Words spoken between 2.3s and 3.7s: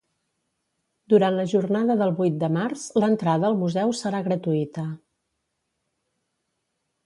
de març l'entrada al